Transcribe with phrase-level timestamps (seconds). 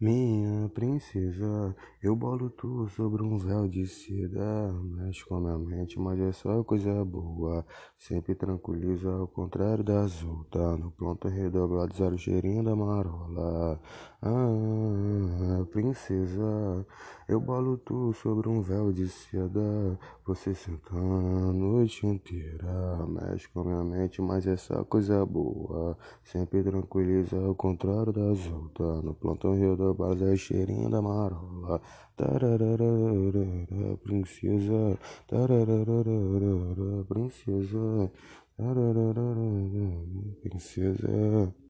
[0.00, 4.72] Minha princesa, eu bolo tu sobre um véu de seda.
[4.82, 7.66] Mexe com a minha mente, mas é só coisa boa.
[7.98, 10.46] Sempre tranquiliza, ao contrário da azul.
[10.50, 13.78] Tá no pronto redobrado, zero cheirinho da marola.
[14.22, 14.46] Ah,
[15.70, 16.86] princesa,
[17.28, 19.98] eu bolo tu sobre um véu de seda.
[20.26, 23.06] Você sentando a noite inteira.
[23.06, 25.96] Mexe com a minha mente, mas é só coisa boa.
[26.24, 28.68] Sempre tranquiliza, ao contrário da azul.
[28.74, 31.80] Tá no plantão redobrado trabalho é cheirinho da marola.
[32.16, 32.86] Tararara,
[34.02, 34.98] princesa.
[35.28, 38.10] Tararara, princesa.
[38.56, 39.34] Tararara,
[40.42, 41.54] princesa.